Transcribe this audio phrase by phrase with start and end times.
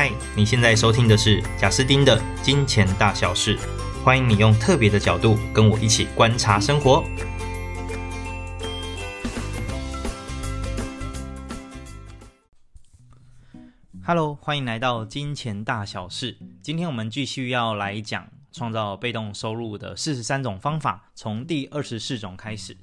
[0.00, 3.58] 嗨，你现在收听的是贾斯丁的金钱大小事，
[4.04, 7.02] 欢迎你用特别的角度跟我一起观察生活。
[14.06, 16.38] Hello，欢迎来到金钱大小事。
[16.62, 22.76] 今天我们继续要来讲创造被动收入的四十三种方法，从第二十四种开始。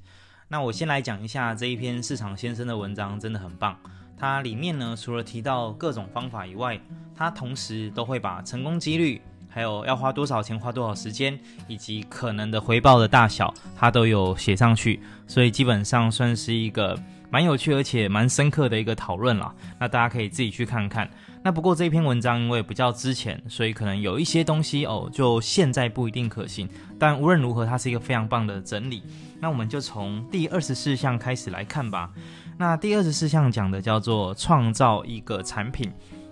[0.48, 3.76] 那我先来讲一下这一篇市场先生的文章，真的很棒。
[4.16, 6.80] 它里面呢，除了提到各种方法以外，
[7.16, 11.36] 它同时都会把成功几率，还有要花多少钱、花多少时间，
[11.66, 15.00] 以及可能的回报的大小，它都有写上去。
[15.26, 16.96] 所以基本上算是一个
[17.28, 19.52] 蛮有趣而且蛮深刻的一个讨论啦。
[19.80, 21.10] 那大家可以自己去看看。
[21.46, 26.68] 那不过这篇文章因为比较之前，所以可能有一些东西哦，就现在不一定可行。
[26.98, 29.00] 但无论如何，它是一个非常棒的整理。
[29.38, 32.10] 那我们就从第二十四项开始来看吧。
[32.58, 35.88] 那第二十四项讲的叫做创造一个产品。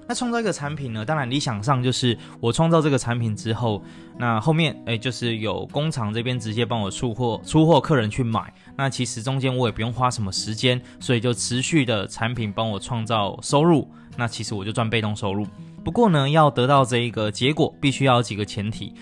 [0.09, 3.81] 那创造一个产品呢，当然理想上就是我创造这个产品之后，
[4.19, 8.53] 那后面诶就是有工厂这边直接帮我出货，出货客人去买。
[8.77, 13.89] 那其实中间我也不用花什么时间，所以就持续的产品帮我创造收入。
[14.17, 15.47] 那其实我就赚被动收入。
[15.85, 18.95] 不过呢，要得到这一个结果，必须要有几个前提。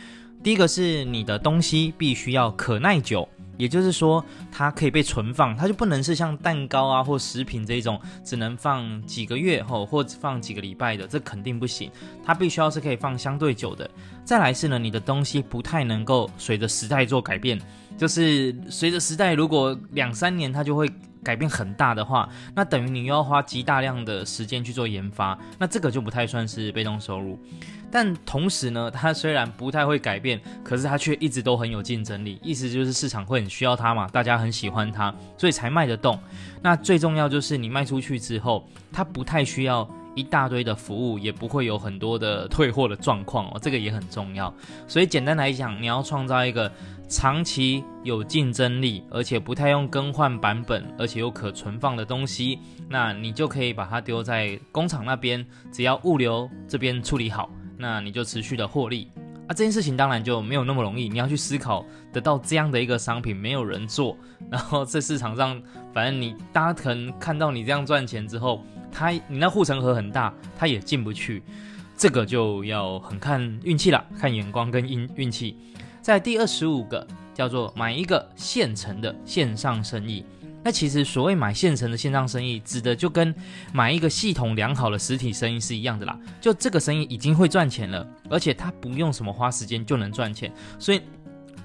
[0.42, 3.28] 第一个是你的东西必须要可耐久。
[3.58, 11.88] 也就是说，它可以被存放，它就不能是像蛋糕啊或食品这种只能放几个月后或者放几个礼拜的，这肯定不行。
[12.24, 13.88] 它必须要是可以放相对久的。
[14.24, 17.60] 再来是呢，你的东西不太能够随着时代做改变，
[17.96, 20.90] 就是随着时代，如果两三年它就会
[21.22, 27.38] 改变很大的话，那等于你又要花极大量的时间去做研发，那这个就不太算是被动收入。
[27.90, 32.38] 但同时呢，它虽然不太会改变，可是它却一直都很有竞争力。
[32.42, 36.18] 意思就是市场会很需要它嘛，大家很喜欢它，所以才卖得动。
[36.62, 44.52] 那最重要就是你卖出去之后，它不太需要一大堆的服务，也不会有很多的退货的状况哦，这个也很重要。
[44.86, 46.70] 所以简单来讲，你要创造一个
[47.08, 52.58] 长期有竞争力，而且不太用更换版本，而且又可存放的东西，
[52.88, 57.50] 那你就可以把它丢在工厂那边，只要物流这边处理好。
[57.78, 59.08] 那你就持续的获利
[59.46, 61.08] 啊，这件事情当然就没有那么容易。
[61.08, 64.16] 你要去思考得到这样的一个商品，没有人做，
[64.50, 65.60] 然后在市场上，
[65.92, 71.42] 反正你大家可能看到你这样赚钱之后，他你那护城河很大，他也进不去，
[71.96, 75.56] 这个就要很看运气了，看眼光跟运运气。
[76.00, 80.24] 在第二十五个叫做买一个现成的线上生意。
[80.64, 83.34] 那其实所谓买现成的线上生意，指的就跟
[83.72, 86.18] 买一个系统良好的实体生意是一样的啦。
[86.40, 91.00] 就这个生意已经会赚钱了，而且它不用什么花时间就能赚钱，所以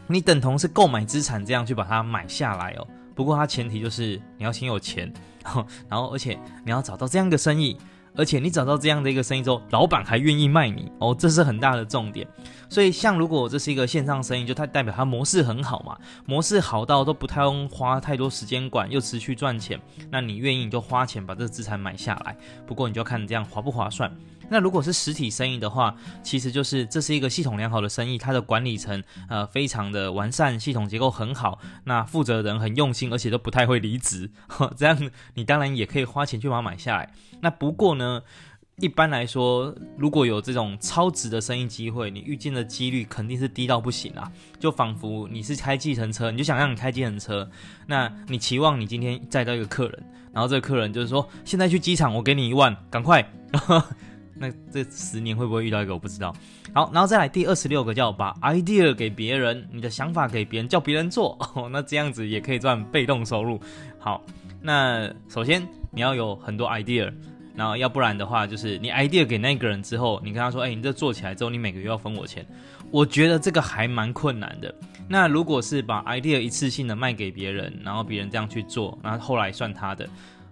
[0.08, 2.88] 你等同是购买资产这样去把它买下来哦。
[3.14, 5.12] 不过它前提就是你要先有钱，
[5.90, 7.78] 然后而且你要找到这样的生意。
[8.18, 12.28] 而且你找到这样的一个生意之后，老板还愿意卖你哦，这是很大的重点。
[12.68, 15.96] 所以，像如果这是一个线上生意，就它代表它模式很好嘛，
[16.26, 19.80] 模式好到都不太用花太多时间管，又持续赚钱，
[20.10, 22.36] 那你愿意你就花钱把这个资产买下来。
[22.66, 24.12] 不过你就要看这样划不划算。
[24.50, 34.30] 那如果是实体生意的话，其实就是这是一个系统良好的生意，它的管理层呃非常的完善，系统结构很好，那负责人很用心，而且都不太会离职，
[34.78, 37.12] 这样你当然也可以花钱去把它买下来。
[37.42, 38.24] 那不过呢，
[38.78, 47.50] 一般来说，如果有这种超值的生意机会，你遇见的几率肯定是低到不行啊，就仿佛你是开计程车，你就想让你开计程车，
[47.88, 53.30] 那你期望你今天载到一个客人，然后这个客人就是说，现在去机场，我给你一万，赶快。
[54.40, 56.36] 那这十年会不会遇到一个我不知道。
[56.74, 63.60] 好，然后再来第二十六个叫把 idea 给别人，你的想法给别人，叫别人做，哦， 那这样子也可以赚被动收入。
[63.98, 64.24] 好，
[64.62, 67.12] 那首先你要有很多 idea，
[67.56, 72.46] 然后要不然的话就是你 idea 给那个人之后，你跟他说，哎，你这做起来之后，你每个月要分我钱。
[72.90, 74.74] 我觉得这个还蛮困难的。
[75.10, 80.08] 那如果是把 idea 一次性的卖给别人，然后别人这样去做，然后后来算他的。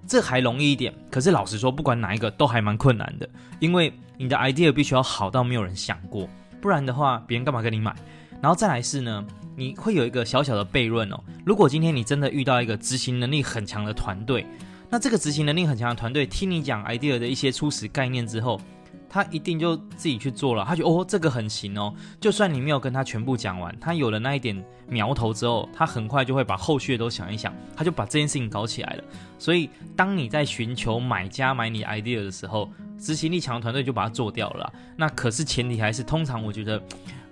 [0.07, 3.28] 这还容易一点，可是老实说，不管哪一个都还蛮困难的，
[3.60, 6.30] 因为你的 idea 必须要好到没有人想过，
[6.62, 7.96] 不然的话，别人干嘛跟你买？
[8.42, 9.25] 然后再来是呢，
[9.56, 11.19] 你会有一个小小的悖论哦。
[11.46, 14.46] 如果今天你真的遇到一个执行能力很强的团队，
[14.90, 18.62] 那这个执行能力很强的团队听你讲 idea 的一些初始概念之后，
[19.15, 21.94] 他一定就自己去做了，他觉得哦，这个很行哦。
[22.19, 29.03] 就算你没有跟他全部讲完，他有了那一点苗头之后，他很快就会把后续的都想一想，他就把这件事情搞起来了。
[29.39, 32.69] 所以，当你在寻求买家买你 idea 的时候，
[33.00, 34.73] 执行力强的团队就把它做掉了。
[34.97, 36.83] 那可是前提还是，通常我觉得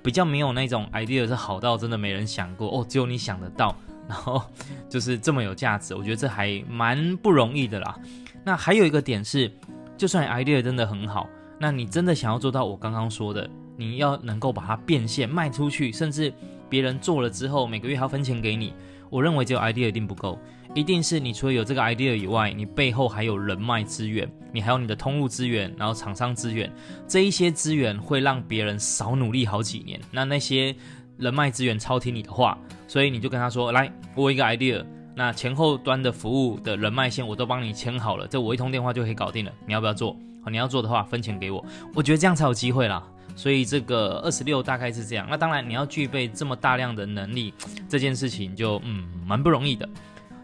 [0.01, 3.75] 比较没有那种 idea 是好到真的没人想过哦，只有你想得到，
[4.07, 4.41] 然后
[4.88, 5.94] 就是这么有价值。
[5.94, 8.00] 我觉得这还蛮不容易的啦。
[8.45, 9.51] 那还有一个点是，
[9.97, 11.27] 就算 idea 真的很好。
[11.59, 16.33] 那你真的想要做到我刚刚说的，你要能够把它变现卖出去，甚至
[16.69, 18.73] 别人做了之后每个月还要分钱给你，
[19.09, 20.38] 我认为只有 idea 一定不够，
[20.73, 26.71] 一定是你除了有这个 idea 以外，你背后还有人脉资源，你还有你的通路资源，然后厂商资源，
[27.07, 30.00] 这一些资源会让别人少努力好几年。
[30.11, 30.75] 那那些
[31.17, 32.57] 人脉资源超听你的话，
[32.88, 34.83] 所以你就跟他说：“来，我一个 idea，
[35.15, 39.51] 那前后端的服务的人脉线我都帮你牵好了，这我一通电话就可以搞定了。
[39.67, 40.17] 你要不要做？
[40.50, 41.63] 你要做的话分钱给我，
[41.94, 43.04] 我觉得这样才有机会啦。
[43.36, 45.28] 所以这个二十六大概是这样。
[45.30, 47.54] 那当然你要具备这么大量的能力，
[47.90, 49.88] 这件事情就嗯蛮不容易的。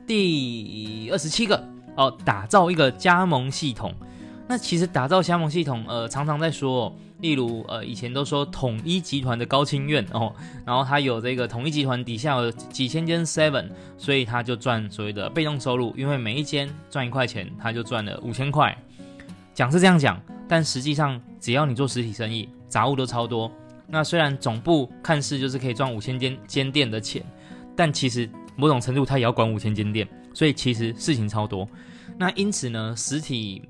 [0.07, 1.63] 第二十七个
[1.95, 3.93] 哦，打造一个加盟系统。
[4.47, 6.95] 那其实打造加盟系统，呃，常常在说。
[7.19, 10.33] 例如，呃，以前都说统一集团的高清院哦，
[10.65, 13.67] 然后他有这个统一集团底下有几千间 Seven，
[13.97, 18.73] 所以他就赚所谓的被动收入，因为每一间赚一块钱，他就赚了五千块。
[19.59, 20.17] 讲是这样讲，
[20.47, 23.51] 但实际上只要你做实体生意，杂物都超多。
[23.87, 27.21] 那虽然总部看似就是可以赚五千间间店的钱，
[27.75, 31.67] 但其实某种程度他也要管五千间店，所以其实事情超多。
[32.17, 33.61] 那因此呢，实体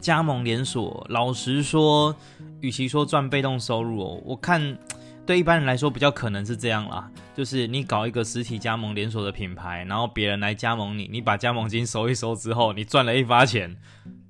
[0.00, 2.14] 加盟连锁，老实说。
[2.60, 4.78] 与其说赚被动收入哦，我看
[5.26, 13.76] 对一般人来说比较可能是这样啦，就是你搞一个实体加盟连锁的品牌，然后别人来加盟你，你把加盟金收一收之后，你赚了一发钱，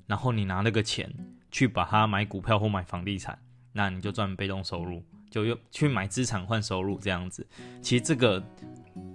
[0.07, 1.13] 然后你拿那个钱
[1.51, 3.39] 去把它买股票或买房地产，
[3.73, 7.47] 那你就赚被动收入，就用去买资产换收入这样子。
[7.83, 8.43] 其实这个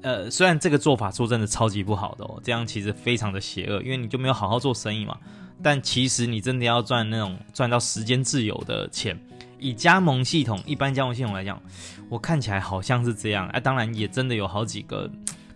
[0.03, 5.17] 呃，虽然这个做法说真的超级不好的哦，这样其实非常的邪恶，因为你就没有好好做生意嘛。
[5.63, 9.19] 但其实你真的要赚那种赚到时间自由的钱，
[9.59, 11.61] 以加盟系统一般加盟系统来讲，
[12.09, 13.47] 我看起来好像是这样。
[13.49, 15.07] 哎，当然也真的有好几个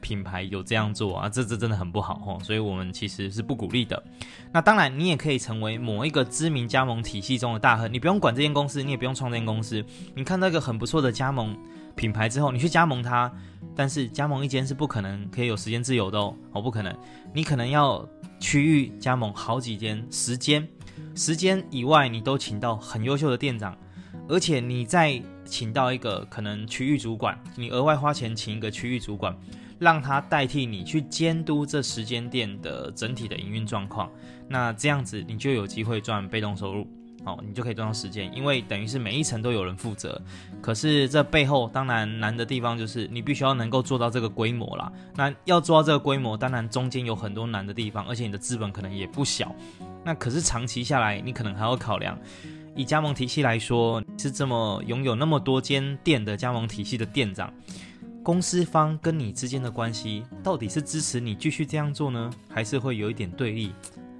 [0.05, 4.03] 品牌有这样做啊，这这真的很不好哦，所以我们其实是不鼓励的。
[4.51, 11.57] 那当然，你也可以成为某一个知名加盟体系中的大亨，你不用管这间公司，你也不用创这间公司，你看到一个很不错的加盟
[11.95, 13.31] 品牌之后，你去加盟它，
[13.75, 16.95] 但是加盟一间是不可能可以有时间自由的哦，哦不可能，
[17.33, 18.07] 你可能要。
[18.37, 20.67] 区域加盟好几间，时间
[21.15, 23.75] 时间以外，你都请到很优秀的店长，
[24.27, 29.35] 而且你再请到一个可能区域主管，你额外花钱请一个区域主管，
[29.79, 34.09] 让他代替你去监督这时间店的整体的营运状况，
[34.47, 36.87] 那这样子你就有机会赚被动收入。
[37.23, 40.21] 哦，你就可以赚到时间，因为等于是每一层都有人负责。
[40.61, 44.91] 可是这背后当然难的地方就是你必须要能够做到这个规模啦。
[45.15, 49.55] 那要做到这个规模，当然中间有很多难的地方，而且你的资本可能也不小。
[50.03, 52.15] 那可是长期下来，你可能还要考量，
[52.75, 57.51] 以加盟体系来说，是这么拥有那么多间店的加盟体系的店长，
[58.25, 63.71] 公司方跟你之间的关系到底是支持你继续这样做呢，还是会有一点对立？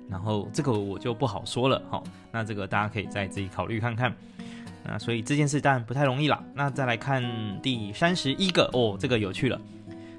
[0.08, 4.16] 然后这个我就不好说了，好，那这个大家可以再自己考虑看看。
[4.84, 6.44] 那所以这件事当然不太容易啦。
[6.54, 7.24] 那再来看
[7.64, 9.60] 第三十一个哦，这个有趣了，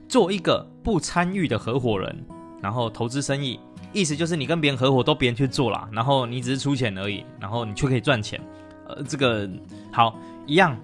[0.09, 2.25] 做一个不参与的合伙人，
[2.61, 3.61] 然后投资生意，
[3.93, 8.41] 意思就是你跟别人合伙都别人去做啦，然后你只是出钱而已，然后你却可以赚钱。
[8.89, 9.49] 呃，这个
[9.93, 10.77] 好一样，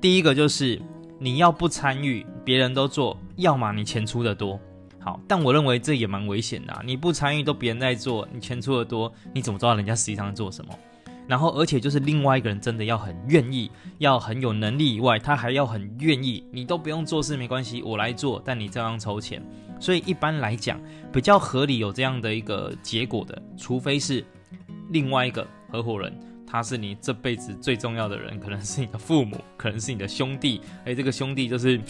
[0.00, 0.80] 第一个就是
[1.18, 4.58] 你要不参与，别人都做，要么你钱出得多。
[5.00, 6.82] 好，但我认为这也蛮危险的。
[6.84, 10.72] 你不参与，都别人在做，你钱出的多，你怎么知道人家实际上在做什么？
[11.26, 16.42] 然后，而且就是另外一个人真的要很愿意，要很有能力以外，他还要很愿意。
[16.50, 19.42] 你都不用做事没关系，我来做，但你照样筹钱。
[19.78, 20.80] 所以一般来讲，
[21.12, 24.24] 比较合理有这样的一个结果的，除非是
[24.90, 31.80] 另外一个合伙人，他是你这辈子最重要的人，可能是你的父母，可能是你的兄弟，哎，这个兄弟就是。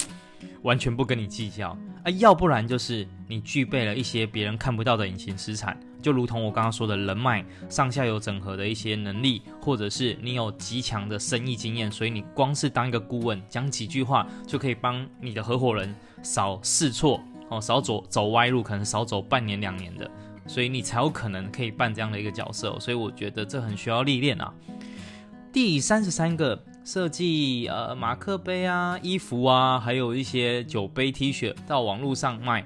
[0.62, 20.08] 完全不跟你计较啊，要不然就是你具备了一些别人看不到的隐形资产，就如同我刚刚说的人脉、上下游整合的一些能力，或者是你有极强的生意经验，所以你光是当一个顾问，讲几句话就可以帮你的合伙人少试错哦，少走走歪路，可能少走半年两年的，
[20.48, 24.52] 所以你才有可能可以扮这样的一个角色，所以我觉得这很需要历练啊。
[25.52, 26.60] 第三十三个。
[26.84, 32.64] 设计呃马克杯啊、衣服啊，还有一些酒杯 T 恤到网络上卖。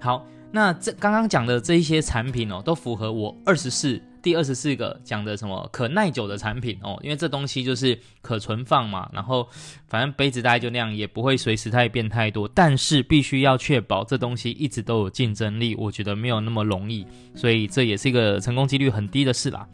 [0.00, 9.46] 好，那这刚刚讲的这一些产品哦，都符合我二十四第二十四个讲的什么可耐久的产品哦，因为这东西就是可存放嘛，然后
[9.86, 19.68] 反正杯子大概就那样，也不会随时太变太多，但是必须要确保这东西一直都有竞争力，我觉得没有那么容易，所以这也是一个成功几率很低的事啦。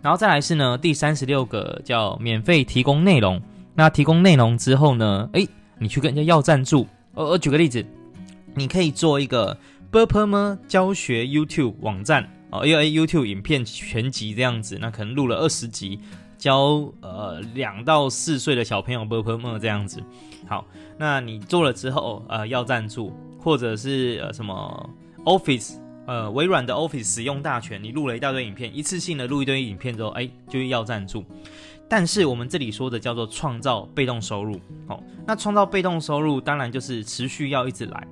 [0.00, 3.38] 然后再来是呢，第三十六个叫免费提供内容，
[3.74, 5.46] 那提供内容之后呢，诶，
[5.78, 7.84] 你去跟人家要赞助，呃、我，举个例子，
[8.54, 9.54] 你可以做一个
[9.90, 12.33] b u r p e r 么教学 YouTube 网站。
[12.54, 15.98] 哦，因为 YouTube 影片全集这样子，那可能录了二十集，
[16.38, 20.00] 教呃两到四岁的小朋友 b u b 这样子。
[20.46, 20.64] 好，
[20.96, 24.90] 那你做了之后，呃，要赞助或者是呃什么
[25.24, 31.24] Office，呃，微软的 Office 使用大全，你录了一大堆影片，一次性的录一堆影片之后，哎，就要赞助。
[31.88, 38.06] 但是我们这里说的叫做创造被动收入，哦，那创造被动收入当然就是持续要一直来，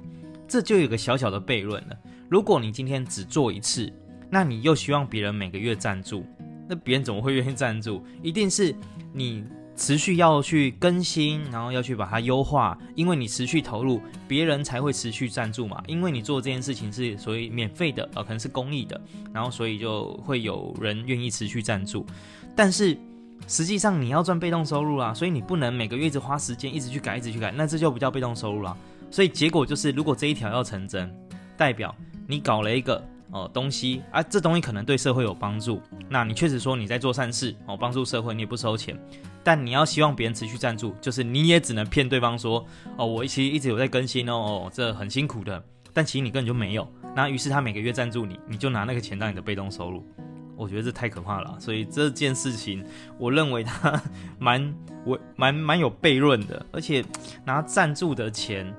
[0.49, 1.97] 这就有个小小的悖论了。
[2.29, 3.93] 如果你今天只做一次，
[4.33, 6.25] 那你又希望别人每个月赞助，
[6.67, 8.03] 那别人怎么会愿意赞助？
[8.23, 8.75] 一定是
[9.13, 9.45] 你。
[9.75, 15.83] 持续要去更新，然后要去把它优化，因为你持续投入，别人才会持续赞助嘛。
[15.87, 19.01] 因为你做这件事情是所谓免费的，呃，可能是公益的，
[19.33, 22.05] 然后所以就会有人愿意持续赞助。
[22.55, 22.97] 但是
[23.49, 28.77] 实际上你要赚被动收入啦，所以你不能每个月一直花时间一直去改，一直去改，那这就不叫被动收入啦。
[29.11, 31.13] 所以结果就是，如果这一条要成真，
[31.57, 31.93] 代表
[32.27, 33.03] 你搞了一个。
[33.33, 35.81] 哦，东西啊，这东西可能对社会有帮助。
[36.09, 38.97] 那你确实说你在做善事哦，帮助社会，你也不收钱。
[39.43, 42.65] 但你要希望别人持续赞助，就是你也只能骗对方说
[42.97, 45.61] 哦，我其实一直有在更新哦，这很辛苦的。
[45.93, 46.87] 但其实你根本就没有。
[47.17, 50.07] 那于是他每个月赞助你，你就拿那个钱当你的被动收入。
[50.55, 51.57] 我觉得这太可怕了。
[51.59, 52.85] 所以这件事情，
[53.19, 54.01] 我认为他
[54.39, 54.75] 蛮
[55.05, 57.05] 我蛮蛮有悖论的，而且
[57.45, 58.73] 拿赞助的钱。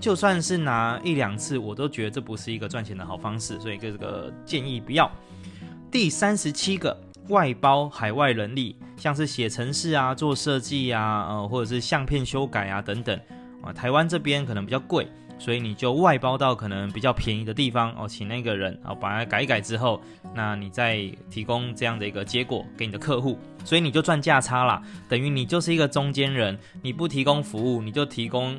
[0.00, 5.10] 就算是拿一两次，我都觉得这不是一个赚钱的好方式，所以这个建议不要。
[5.90, 6.96] 第三十七个，
[7.30, 13.18] 外包海外人力，像是写程式啊、做设计啊，呃，或者是相片修改啊等等
[13.60, 20.00] 啊，台湾这边可能比较贵，所以你就外包到可能比较便宜的地方哦，请那个人啊把它改一改之后，
[20.32, 28.56] 那你再提供这样的一个结果给你的客户，所以你就赚价差啦，等于你就是一个中间人，你不提供服务，你就提供。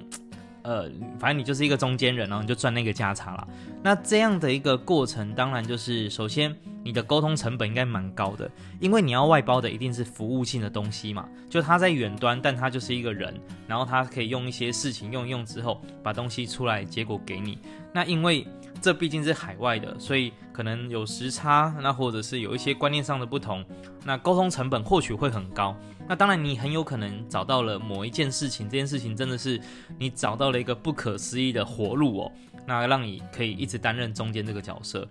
[0.69, 0.87] 呃，
[1.19, 3.47] 反正你就是一个中间人，然后你就赚那个价差了。
[3.81, 11.27] 那这样的一个过程，当然就是首先你的沟通成本应该蛮高的，因为你要外包的一定是服务性的东西嘛。
[11.49, 13.33] 就他在远端，但他就是一个人，
[13.67, 17.57] 然后他可以用一些事情用一用之后，把东西出来，结果给你。
[17.93, 18.47] 那因为
[18.81, 23.65] 这毕竟是海外的，所以可能有时差，那或者是有一些观念上的不同，
[24.05, 25.75] 那沟通成本或许会很高。
[26.07, 29.59] 那当然，你很有可能找到了某一件事情，这件事情真的是
[29.97, 32.31] 你找到了一个不可思议的活路哦，
[32.65, 35.07] 那让你可以一直担任中间这个角色。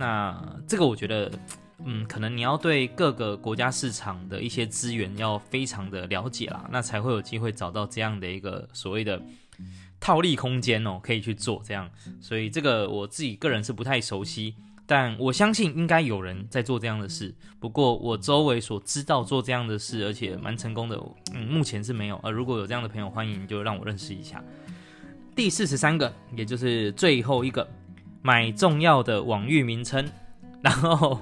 [0.00, 0.34] 那
[0.66, 1.30] 这个我觉得，
[1.84, 9.20] 嗯，可能你要对各个国家市场的一些资源要非常的了解啦，那才会有机会找到这样的一个所谓的
[10.00, 11.90] 套利空间哦，可以去做这样。
[12.18, 14.54] 所以这个我自己个人是不太熟悉。
[14.86, 20.98] 但我相信应该有人在做这样的事，不过我周围所知道做这样的事，而且蛮成功的，
[21.32, 22.16] 嗯，目前是没有。
[22.24, 24.42] 而如果有这样的朋友，欢迎就让我认识一下。
[25.36, 27.64] 第四十三个，也就是最后一个，
[28.22, 30.08] 买重要的网域名称，
[30.62, 31.20] 然后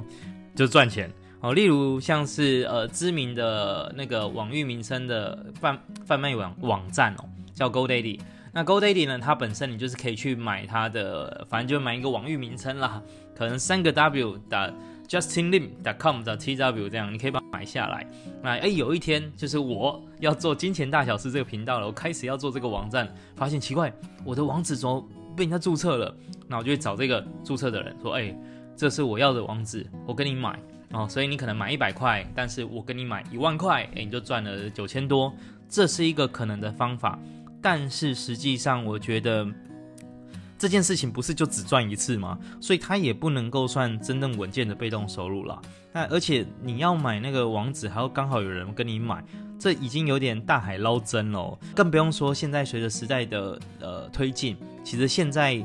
[0.55, 1.55] 就赚钱哦。
[1.55, 7.25] 例如像是呃知名的那个网域名称的贩贩卖网网站哦，
[7.55, 8.21] 叫 GoDaddy。
[8.53, 13.01] 那 GoDaddy 呢，它本身你就是可以去买它的，反正就买一个网域名称啦。
[13.37, 14.75] 可能三个 w 的
[15.07, 18.05] justinlim.com 的 tw 这样，你可以把它买下来。
[18.43, 23.93] 那哎，有一天就是我要做金钱大小事这个频道了，我开始要做这个网站，发现奇怪，
[24.25, 25.01] 我的网址怎么
[25.37, 26.17] 被人家注册了？
[26.49, 28.35] 那我就去找这个注册的人说，哎，
[28.77, 30.59] 这是我要的网址，我跟你买
[30.93, 31.07] 哦。
[31.09, 35.33] 所以你可能买一百块，但是我跟你买一万块，哎，你就赚了九千多。
[35.69, 37.19] 这是一个可能的方法，
[37.61, 39.47] 但是实际上我觉得。
[40.61, 42.37] 这件事情不是就只赚一次吗？
[42.61, 45.63] 所以它也不能够算真正稳健的被动收入了。
[45.93, 49.25] 那而且你要买那个网址，还要刚好有人跟你买，
[49.57, 51.57] 这已经有点大海捞针了。
[51.77, 55.65] 更不用说现在随着时代的呃推进，其实现在。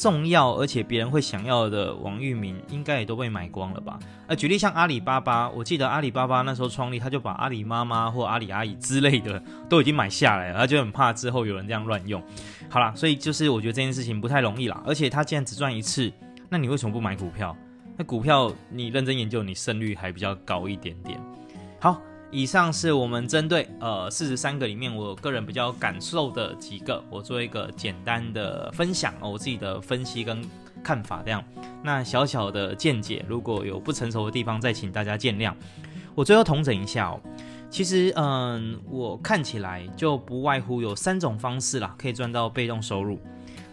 [0.00, 3.98] 重要而且别人会想要的网域名，应该也都被买光了吧？
[4.28, 12.22] 呃，举例像阿里巴巴，我记得阿里巴巴那时候创立，他就把阿里妈妈或阿里阿姨之类的都已经买下来了，他就很怕之后有人这样乱用。
[12.70, 14.82] 好啦，所以就是我觉得这件事情不太容易啦。
[14.86, 16.10] 而且他既然只赚一次，
[16.48, 17.54] 那你为什么不买股票？
[17.98, 21.20] 那股票你认真研究，你胜率还比较高一点点。
[21.78, 22.00] 好。
[22.32, 30.40] 以上是我们针对呃四十三个里面，我个人比较感受的几个，我做一个简单的分享，我自己的分析跟
[30.82, 31.42] 看法这样。
[31.82, 35.52] 那小小的见解，如果有不成熟的地方，再请大家见谅。
[36.14, 37.20] 我最后统整一下哦，
[37.68, 43.18] 其实嗯，我看起来就不外乎有三种方式啦，可以赚到被动收入。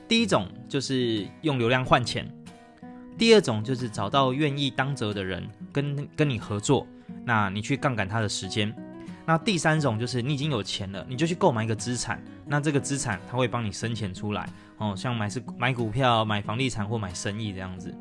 [0.08, 2.28] 第一种就是用流量换钱，
[3.18, 6.88] 第二种就是找到愿意当责的人跟跟你合作。
[7.28, 8.74] 那你去杠杆他的时间，
[9.26, 17.94] 那第三种就是你已经有钱了，你就去购买一个资产，那这个资产它会帮你生钱出来哦，像买是买股票、买房地产或买生意这样子。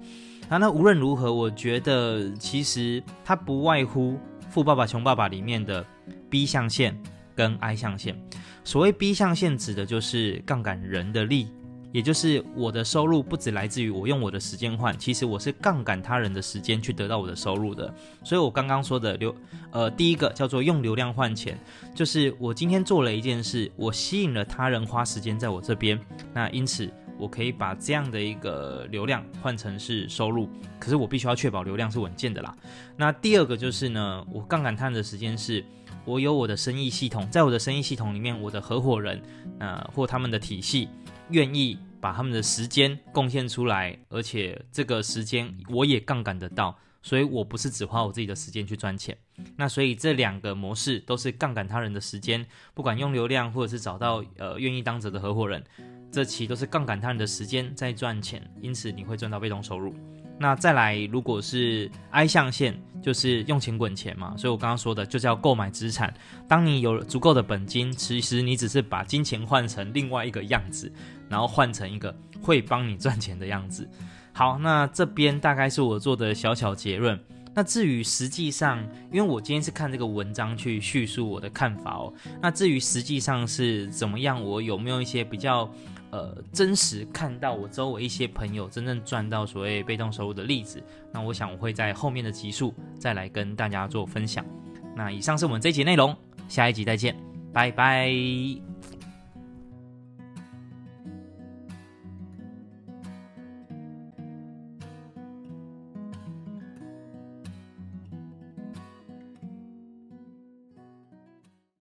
[0.49, 4.17] 那那无论如何，我觉得其实它不外乎
[4.49, 5.85] 富爸爸穷爸爸里面的
[6.31, 6.97] B 象限
[7.35, 8.17] 跟 I 象限。
[8.63, 11.49] 所谓 B 象限指的就是杠杆人的力。
[11.93, 17.93] 也就是我的收入不只来自于我用我的时间换，其实我是杠杆他人的时间去得到我的收入的。
[18.23, 19.35] 所以我刚刚说的流，
[19.71, 21.59] 呃，第一个叫做用流量换钱，
[21.95, 25.99] 就是我今天做了一件事，我吸引了他人花时间在我这边，
[26.35, 32.55] 那因此我可以把这样的一个流量换成是收入，可是我必须要确保流量是稳健的啦。
[32.97, 35.65] 那第二个就是呢，我杠杆他人的时间是，
[36.05, 39.23] 我有我的生意系统，在我的生意系统里面，我的合伙人，
[39.61, 40.89] 呃，或他们的体系
[41.31, 41.79] 愿意。
[41.99, 49.17] 把他们的时间贡献出来，而且这个时间我也杠杆得到，所以我不是只花我自己的时间去赚钱。
[49.57, 55.65] 那所以这两个模式都是杠杆他人的时间，不管用流量或者是找到呃愿意当责的合伙人，
[56.13, 59.93] 这期都是杠杆他人的时间在赚钱，因此你会赚到被动收入。
[60.39, 64.35] 那再来，如果是 I 象限，就是用钱滚钱嘛。
[64.37, 66.13] 所以我刚刚说的就叫购买资产。
[66.47, 70.93] 当你有足够的本金，其实你只是把金钱换成另外一个样子，
[71.29, 73.89] 然后换成一个会帮你赚钱的样子。
[74.33, 77.19] 好，那这边大概是我做的小小结论。
[77.57, 82.13] 那至于实际上，因为我今天是看这个文章去叙述我的看法哦。
[82.41, 85.69] 那至于实际上是怎么样，我有没有一些比较？
[86.13, 90.81] 呃，真实看到我周围一些朋友真正赚到所谓被动收入的例子，
[91.13, 94.43] 那我想我会在后面的集数再来跟大家做分享。
[94.95, 96.17] 那以上是我们这一集内容，
[96.49, 97.15] 下一集再见，
[97.53, 98.76] 拜拜。